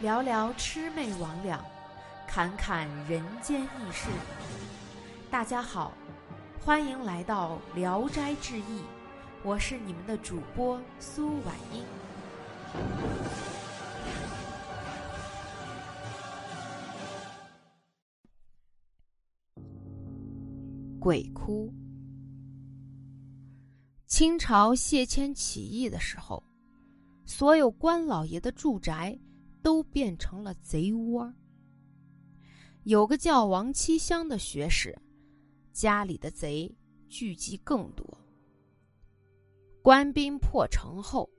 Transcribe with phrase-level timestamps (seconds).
[0.00, 1.58] 聊聊魑魅魍魉，
[2.26, 4.08] 侃侃人间轶事。
[5.30, 5.92] 大家好，
[6.60, 8.80] 欢迎来到《聊斋志异》，
[9.44, 11.84] 我是你们的主播苏婉英。
[20.98, 21.72] 鬼哭。
[24.12, 26.44] 清朝谢谦起义的时候，
[27.24, 29.18] 所有官老爷的住宅。
[29.62, 31.32] 都变成了贼窝。
[32.82, 34.92] 有个叫王七香的学士，
[35.72, 36.68] 家里的贼
[37.08, 38.04] 聚集更多。
[39.80, 41.30] 官兵破城后，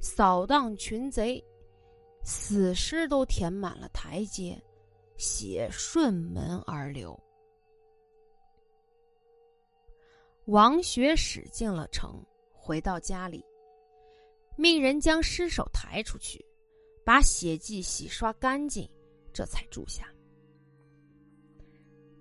[0.00, 1.44] 扫荡群贼，
[2.22, 4.56] 死尸都填满了台阶，
[5.16, 7.20] 血顺门而流。
[10.46, 12.24] 王学使进了城，
[12.62, 13.44] 回到家里，
[14.56, 16.44] 命人将尸首抬出去。
[17.04, 18.88] 把血迹洗刷干净，
[19.32, 20.06] 这才住下。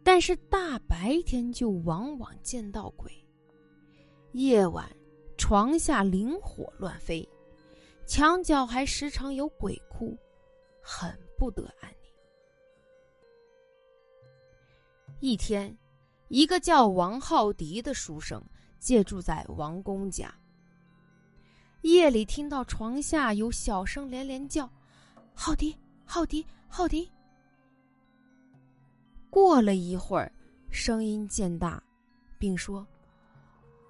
[0.03, 3.11] 但是大白天就往往见到鬼，
[4.31, 4.89] 夜晚
[5.37, 7.29] 床下灵火乱飞，
[8.07, 10.17] 墙角还时常有鬼哭，
[10.81, 12.11] 很不得安宁。
[15.19, 15.77] 一天，
[16.29, 18.43] 一个叫王浩迪的书生
[18.79, 20.35] 借住在王公家。
[21.81, 24.69] 夜里听到床下有小声连连叫
[25.33, 27.09] ：“浩迪，浩迪，浩迪。”
[29.29, 30.31] 过了一会儿，
[30.69, 31.81] 声音渐大，
[32.37, 32.85] 并说：“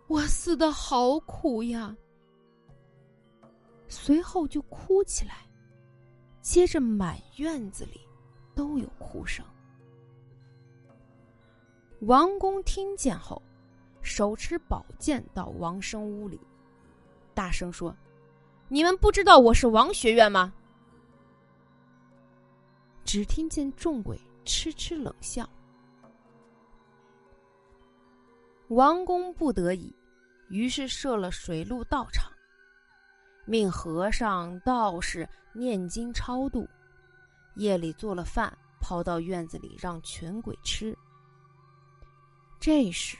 [0.08, 1.95] 我死的好苦呀。”
[3.89, 5.45] 随后就哭起来，
[6.42, 8.00] 接着满院子里
[8.56, 9.45] 都有哭声。
[12.02, 13.42] 王公听见后，
[14.02, 16.39] 手持宝剑到王生屋里。
[17.34, 17.96] 大声说
[18.70, 20.54] ：“你们不知道我是王学院吗？”
[23.04, 25.47] 只听见众鬼痴痴冷笑。
[28.70, 29.94] 王公不得已，
[30.50, 32.31] 于是设了水陆道场，
[33.46, 36.66] 命和尚道士念经超度，
[37.56, 40.97] 夜里做了饭，抛到院子里让群鬼吃。
[42.62, 43.18] 这时，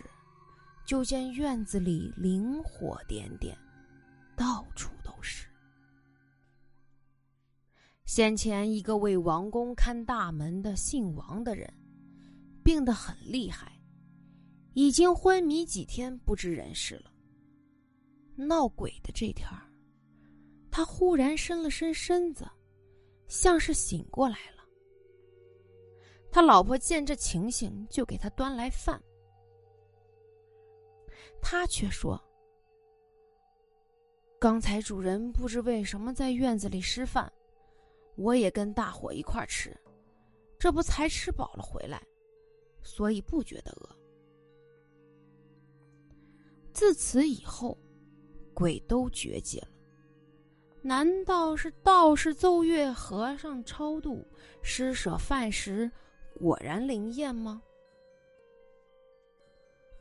[0.86, 3.58] 就见院子里灵火点点。
[4.42, 5.48] 到处都是。
[8.06, 11.72] 先前一个为王宫看大门的姓王的人，
[12.64, 13.80] 病得很厉害，
[14.74, 17.14] 已经昏迷几天不知人事了。
[18.36, 19.72] 闹鬼的这天儿，
[20.72, 22.44] 他忽然伸了伸身子，
[23.28, 24.66] 像是醒过来了。
[26.32, 29.00] 他老婆见这情形，就给他端来饭，
[31.44, 32.20] 他却说。
[34.42, 37.32] 刚才主人不知为什么在院子里吃饭，
[38.16, 39.80] 我也跟大伙一块吃，
[40.58, 42.02] 这不才吃饱了回来，
[42.82, 43.96] 所以不觉得饿。
[46.74, 47.78] 自此以后，
[48.52, 49.68] 鬼都绝迹了。
[50.82, 54.26] 难道是道士奏乐、和尚超度、
[54.64, 55.92] 施舍饭食，
[56.40, 57.62] 果然灵验吗？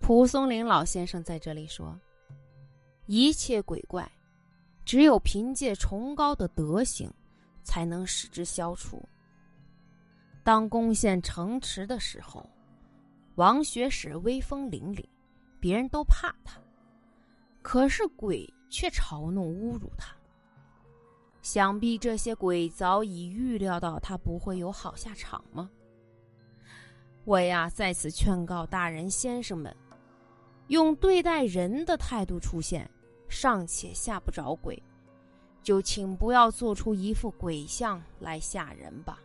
[0.00, 2.00] 蒲松龄老先生在这里说
[3.04, 4.10] ：“一切鬼怪。”
[4.90, 7.08] 只有凭借崇高的德行，
[7.62, 9.00] 才能使之消除。
[10.42, 12.44] 当攻陷城池的时候，
[13.36, 15.04] 王学使威风凛凛，
[15.60, 16.60] 别人都怕他，
[17.62, 20.12] 可是鬼却嘲弄侮辱他。
[21.40, 25.70] 想必这些鬼早已预料到他不会有好下场吗？
[27.24, 29.72] 我呀，在此劝告大人先生们，
[30.66, 32.90] 用对待人的态度出现。
[33.30, 34.82] 尚且吓不着鬼，
[35.62, 39.18] 就请不要做出一副鬼相来吓人吧。